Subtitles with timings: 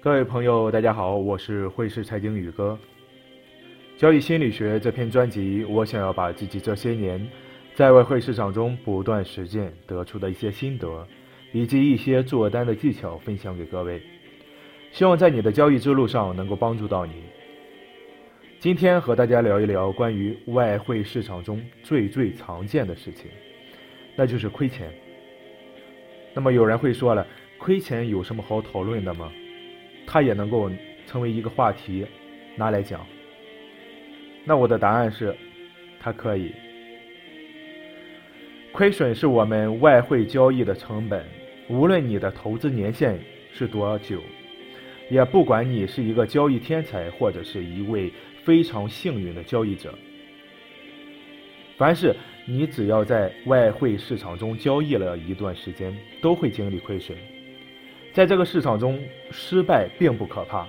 [0.00, 2.78] 各位朋友，大家好，我是汇市财经宇哥。
[3.96, 7.28] 交易心理学这篇专辑，我想要把自己这些年
[7.74, 11.04] 在外汇市场中不断实践得出的一些心得，
[11.50, 14.00] 以及一些做单的技巧分享给各位，
[14.92, 17.14] 希望在你的交易之路上能够帮助到你。
[18.60, 23.28] 今天和大家聊一聊关于外汇市场中最最常见的事情，
[24.14, 24.92] 那就是亏钱。
[26.34, 27.26] 那么有人会说了，
[27.58, 29.28] 亏钱有什么好讨论的吗？
[30.10, 30.70] 它也能够
[31.06, 32.06] 成为一个话题
[32.56, 33.06] 拿来讲。
[34.42, 35.34] 那我的答案是，
[36.00, 36.54] 它可以。
[38.72, 41.22] 亏损是我们外汇交易的成本，
[41.68, 43.20] 无论你的投资年限
[43.52, 44.22] 是多久，
[45.10, 48.10] 也不管你是一个交易天才或者是一位
[48.42, 49.92] 非常幸运的交易者，
[51.76, 57.14] 凡是你只要在外汇市场中交易了一段时间，都会经历亏损。
[58.18, 58.98] 在这个市场中，
[59.30, 60.66] 失败并不可怕，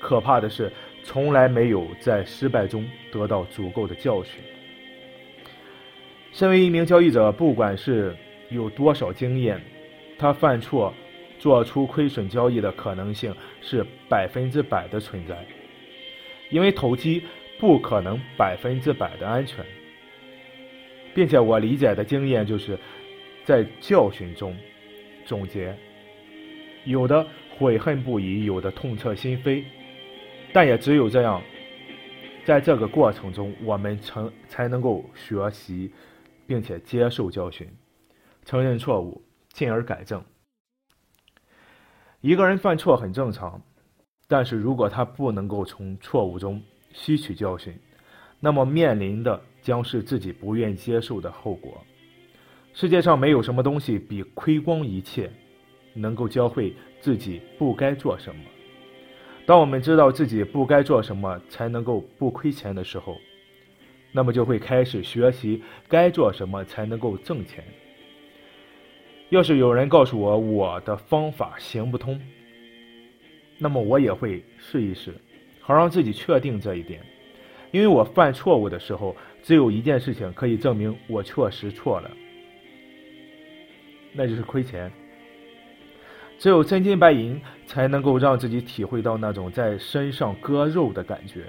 [0.00, 0.68] 可怕的是
[1.04, 4.42] 从来没有在失败中得到足够的教训。
[6.32, 8.16] 身为一名交易者，不管是
[8.50, 9.62] 有多少经验，
[10.18, 10.92] 他犯错、
[11.38, 15.36] 做出亏损交易的可能性是百分之百的存在，
[16.50, 17.22] 因为投机
[17.60, 19.64] 不可能百分之百的安全，
[21.14, 22.76] 并且我理解的经验就是
[23.44, 24.56] 在教训中
[25.24, 25.72] 总结。
[26.84, 27.26] 有的
[27.56, 29.64] 悔恨不已，有的痛彻心扉，
[30.52, 31.42] 但也只有这样，
[32.44, 35.92] 在这个过程中，我们成才能够学习，
[36.46, 37.68] 并且接受教训，
[38.44, 40.24] 承认错误，进而改正。
[42.20, 43.60] 一个人犯错很正常，
[44.26, 47.78] 但是如果他不能够从错误中吸取教训，
[48.40, 51.84] 那么面临的将是自己不愿接受的后果。
[52.72, 55.30] 世界上没有什么东西比亏光一切。
[55.98, 58.40] 能够教会自己不该做什么。
[59.44, 63.16] 当我们知道自己不该做什么才能够不亏钱的时候，
[64.12, 67.64] 那么就会开始学习该做什么才能够挣钱。
[69.30, 72.20] 要是有人告诉我我的方法行不通，
[73.58, 75.14] 那么我也会试一试，
[75.60, 77.00] 好让自己确定这一点。
[77.70, 82.10] 因为我犯错误的时候，只有一件事情可以证明我确实错了，
[84.12, 84.90] 那就是亏钱。
[86.38, 91.44] 只有真金白银才能够让自己体会到那种在身上割肉的感觉，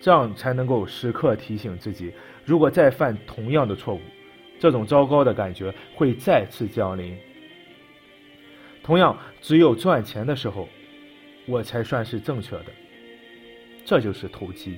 [0.00, 2.12] 这样才能够时刻提醒自己，
[2.44, 4.00] 如果再犯同样的错误，
[4.58, 7.16] 这种糟糕的感觉会再次降临。
[8.82, 10.68] 同样，只有赚钱的时候，
[11.46, 12.66] 我才算是正确的，
[13.84, 14.76] 这就是投机。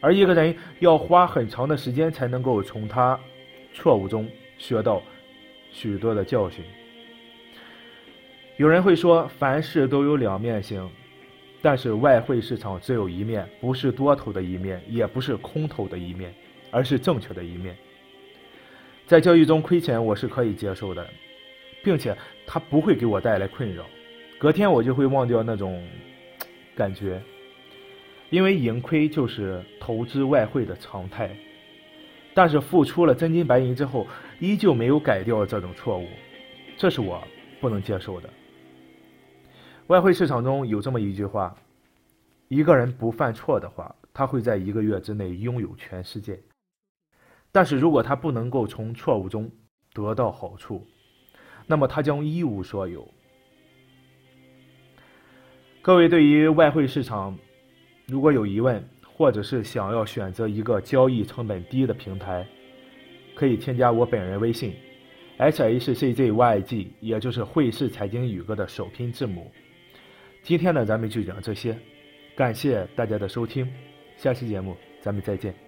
[0.00, 3.18] 而一个人要花很长的时间才能够从他
[3.74, 5.02] 错误中学到
[5.72, 6.64] 许多的教训。
[8.56, 10.88] 有人会说，凡事都有两面性，
[11.60, 16.32] 但是外汇市场只有一面，不是多头的一面，也不是空头的一面，
[16.70, 17.76] 而是正确的一面。
[19.06, 21.06] 在交易中亏钱，我是可以接受的，
[21.84, 22.16] 并且
[22.46, 23.84] 它不会给我带来困扰，
[24.38, 25.86] 隔天我就会忘掉那种
[26.74, 27.20] 感觉，
[28.30, 31.28] 因为盈亏就是投资外汇的常态。
[32.32, 34.06] 但是付出了真金白银之后，
[34.40, 36.08] 依旧没有改掉这种错误，
[36.78, 37.22] 这是我
[37.60, 38.30] 不能接受的。
[39.88, 41.56] 外汇市场中有这么一句话：
[42.48, 46.34] 一个人不犯错的话，他会在一个月之内拥有全世界；
[47.52, 49.48] 但是如果他不能够从错误中
[49.94, 50.84] 得到好处，
[51.68, 53.06] 那么他将一无所有。
[55.82, 57.38] 各位对于外汇市场
[58.06, 62.44] 如果有疑问，或者是想要选择一个交易成本低的平台，
[63.36, 64.74] 可以添加我本人微信
[65.38, 69.48] ：h h c z y g，也就是汇市财经宇哥的首拼字母。
[70.46, 71.76] 今天呢，咱们就讲这些，
[72.36, 73.68] 感谢大家的收听，
[74.16, 75.65] 下期节目咱们再见。